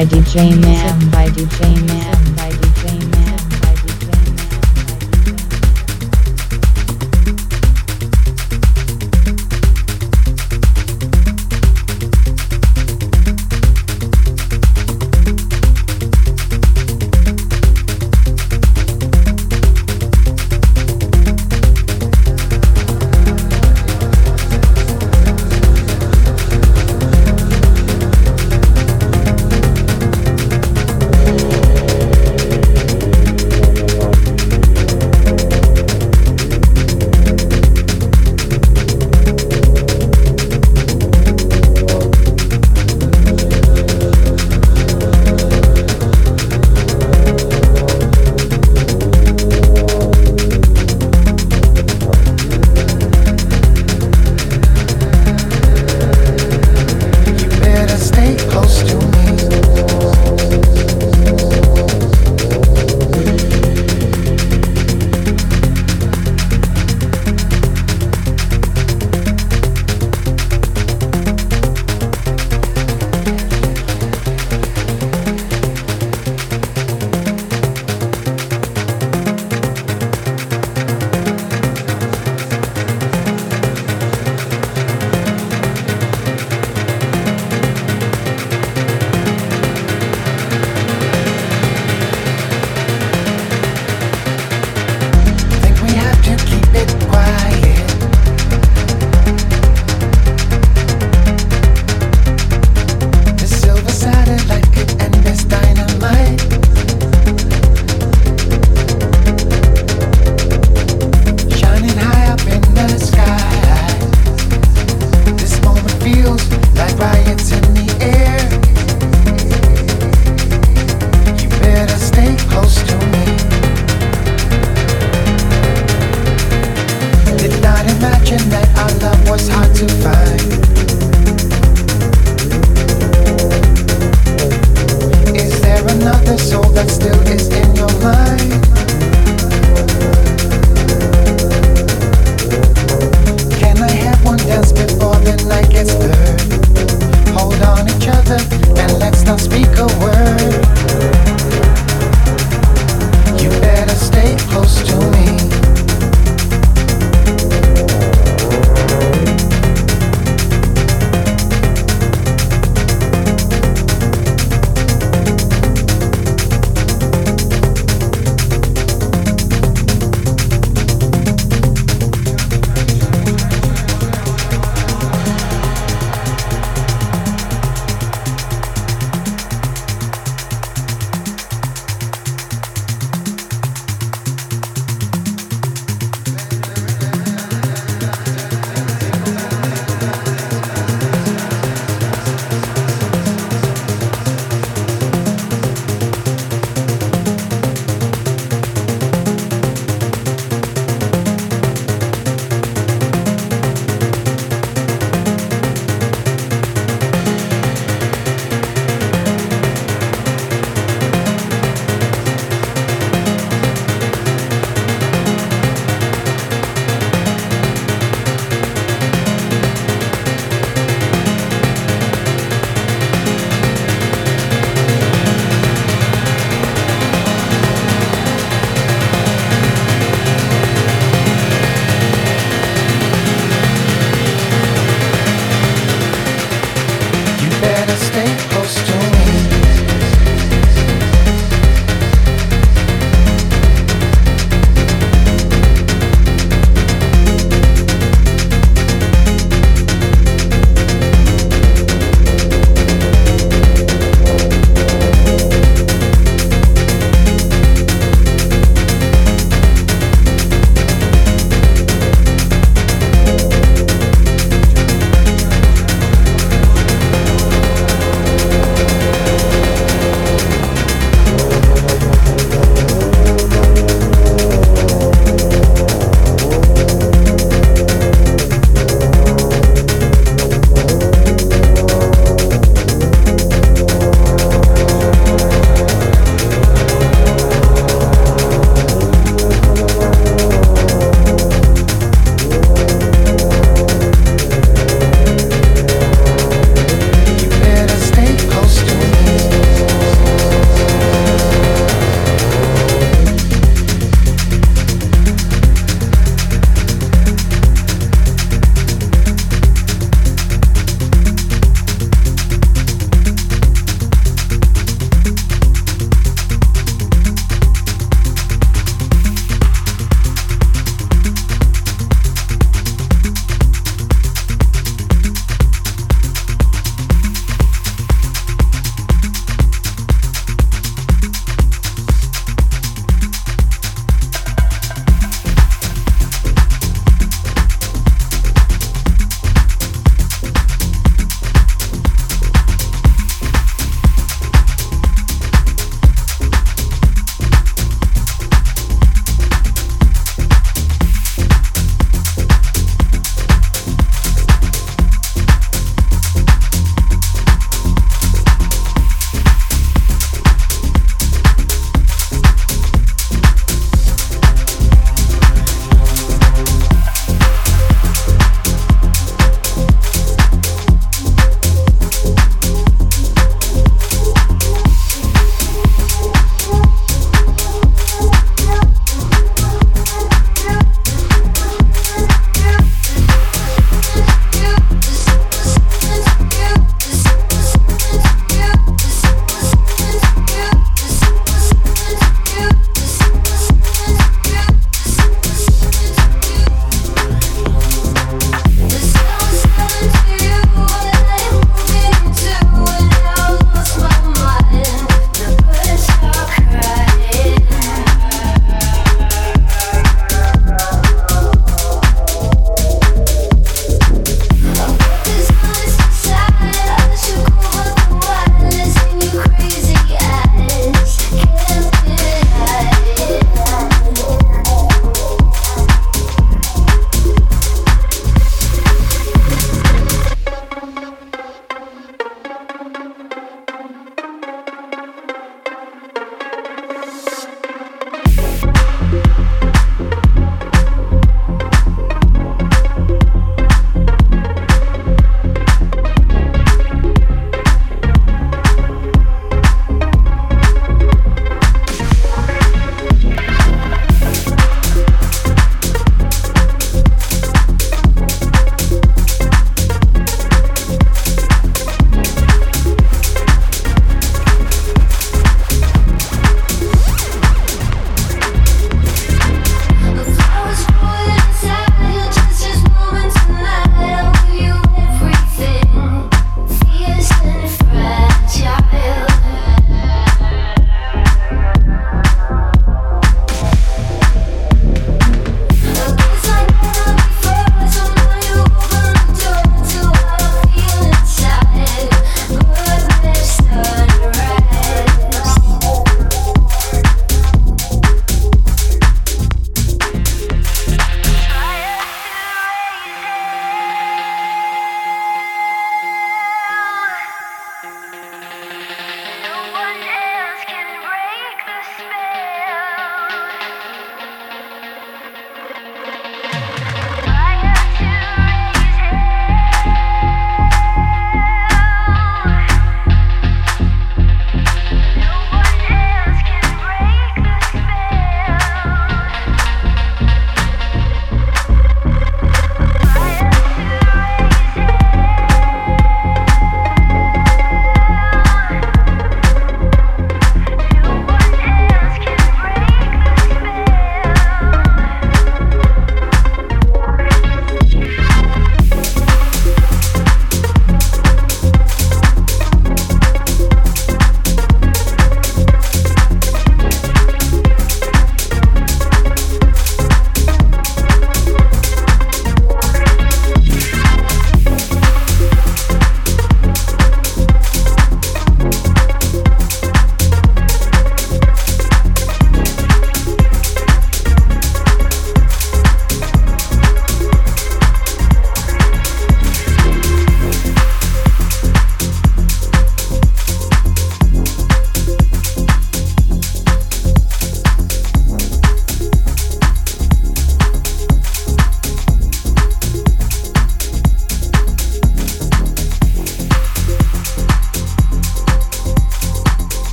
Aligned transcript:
by 0.00 0.06
DJ 0.06 0.58
MAM 0.58 1.10
by 1.10 1.26
DJ 1.26 1.76
MAM 1.86 2.29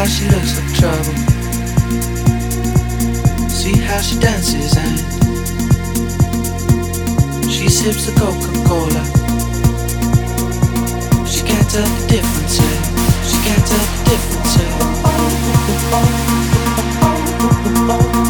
how 0.00 0.06
she 0.06 0.24
looks 0.30 0.56
like 0.58 0.72
trouble. 0.80 1.14
See 3.50 3.76
how 3.80 4.00
she 4.00 4.18
dances 4.18 4.74
and 4.78 4.98
she 7.50 7.68
sips 7.68 8.06
the 8.06 8.12
Coca 8.18 8.50
Cola. 8.66 9.04
She 11.26 11.42
can't 11.44 11.68
tell 11.70 11.86
the 11.86 12.06
difference. 12.08 12.58
Yeah. 12.58 12.82
She 13.28 13.36
can't 13.44 13.66
tell 13.66 13.86
the 13.92 14.04
difference. 14.08 14.56
Yeah. 18.24 18.29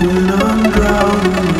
when 0.00 0.30
I'm 0.30 0.70
drowning. 0.72 1.55